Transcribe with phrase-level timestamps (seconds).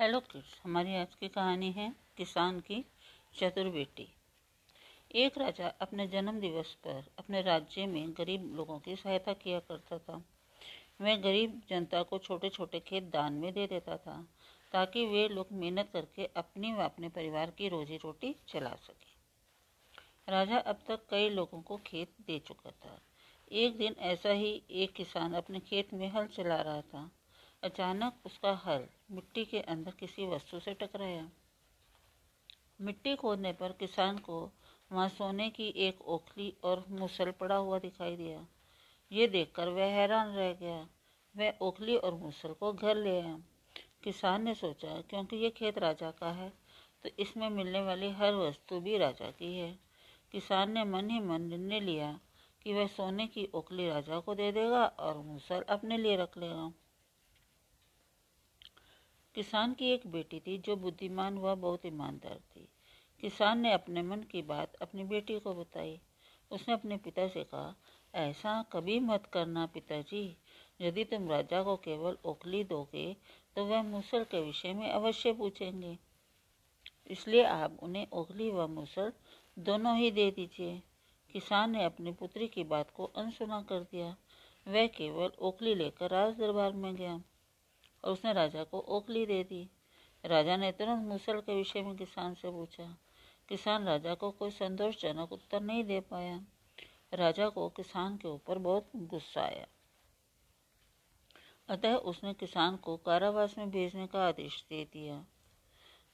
[0.00, 2.84] Hello kids हमारी आज की कहानी है किसान की
[3.38, 4.08] चतुर बेटी
[5.14, 9.98] एक राजा अपने जन्म दिवस पर अपने राज्य में गरीब लोगों की सहायता किया करता
[9.98, 10.22] था।
[11.00, 14.28] वह गरीब जनता को छोटे छोटे खेत दान में दे देता था,
[14.72, 19.12] ताकि वे लोग मेहनत करके अपनी व अपने परिवार की रोजी रोटी चला सके।
[20.32, 23.00] राजा अब तक कई लोगों को खेत दे चुका था।
[23.52, 27.10] एक दिन ऐसा ही एक किसान अपने खेत में हल चला रहा था।
[27.62, 31.28] अचानक उसका हल मिट्टी के अंदर किसी वस्तु से टकराया।
[32.80, 34.38] मिट्टी खोदने पर किसान को
[34.90, 38.46] वहाँ सोने की एक ओखली और मुसल पड़ा हुआ दिखाई दिया।
[39.10, 40.86] ये देखकर वह हैरान रह गया।
[41.34, 43.38] वह ओखली और मुसल को घर ले आया।
[44.04, 46.52] किसान ने सोचा, क्योंकि ये खेत राजा का है
[47.04, 49.72] तो इसमें मिलने वाली हर वस्तु भी राजा की है।
[50.32, 52.18] किसान ने मन ही मन निर्णय लिया
[52.62, 56.72] कि वह सोने की ओखली राजा को दे देगा और मुसल अपने लिए रख लेगा।
[59.40, 62.68] किसान की एक बेटी थी जो बुद्धिमान व बहुत ईमानदार थी।
[63.20, 66.00] किसान ने अपने मन की बात अपनी बेटी को बताई।
[66.50, 67.74] उसने अपने पिता से कहा,
[68.14, 70.36] ऐसा कभी मत करना पिताजी।
[70.80, 73.16] यदि तुम राजा को केवल ओखली दोगे
[73.56, 75.98] तो वह मूसल के विषय में अवश्य पूछेंगे।
[77.10, 79.12] इसलिए आप उन्हें ओखली व मूसल
[79.58, 80.82] दोनों ही दे दीजिए।
[81.32, 84.16] किसान ने अपनी पुत्री की बात को अनसुना कर दिया।
[84.68, 87.20] वह केवल ओखली लेकर राज दरबार में गया।
[88.04, 89.68] और उसने राजा को ओखली दे दी।
[90.24, 92.84] राजा ने तुरंत मूसल के विषय में किसान से पूछा।
[93.48, 96.40] किसान राजा को कोई संतोषजनक उत्तर नहीं दे पाया।
[97.14, 99.66] राजा को किसान के ऊपर बहुत गुस्सा आया।
[101.68, 105.24] अतः उसने किसान को कारावास में भेजने का आदेश दे दिया।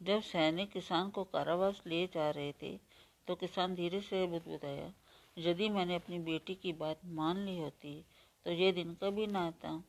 [0.00, 2.76] जब सैनिक किसान को कारावास ले जा रहे थे
[3.28, 4.92] तो किसान धीरे से बुदबुदाया,
[5.36, 7.94] यदि मैंने अपनी बेटी की बात मान ली होती
[8.46, 9.82] तो ये दिन कभी ना आता।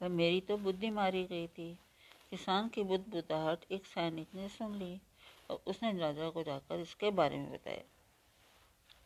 [0.00, 1.78] पर मेरी तो बुद्धि मारी गई थी।
[2.30, 5.00] किसान की बुदबुदाहट एक सैनिक ने सुन ली
[5.50, 7.82] और उसने राजा को जाकर इसके बारे में बताया।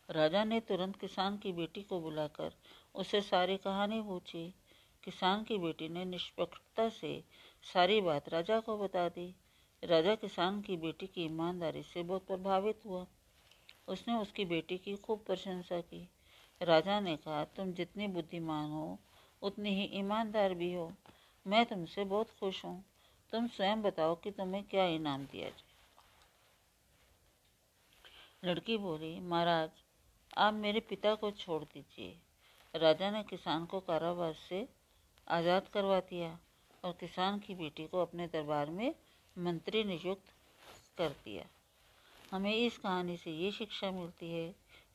[0.09, 2.53] राजा ने तुरंत किसान की बेटी को बुलाकर
[2.95, 4.53] उसे सारी कहानी पूछी।
[5.03, 7.23] किसान की बेटी ने निष्पक्षता से
[7.73, 9.35] सारी बात राजा को बता दी।
[9.83, 13.07] राजा किसान की बेटी की ईमानदारी से बहुत प्रभावित हुआ।
[13.87, 16.09] उसने उसकी बेटी की खूब प्रशंसा की।
[16.61, 18.99] राजा ने कहा, तुम जितनी बुद्धिमान हो
[19.43, 20.91] उतनी ही ईमानदार भी हो।
[21.45, 22.83] मैं तुमसे बहुत खुश हूँ।
[23.31, 25.71] तुम स्वयं बताओ कि तुम्हें क्या इनाम दिया जाए।
[28.43, 29.69] लड़की बोली, महाराज,
[30.37, 32.15] आप मेरे पिता को छोड़ दीजिए।
[32.73, 34.67] राजा ने किसान को कारावास से
[35.27, 36.39] आज़ाद करवा दिया
[36.83, 38.95] और किसान की बेटी को अपने दरबार में
[39.37, 40.33] मंत्री नियुक्त
[40.97, 41.43] कर दिया।
[42.31, 44.47] हमें इस कहानी से ये शिक्षा मिलती है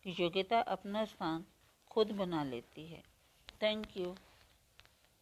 [0.04, 1.44] कि योग्यता अपना स्थान
[1.90, 3.02] खुद बना लेती है।
[3.62, 4.14] Thank you.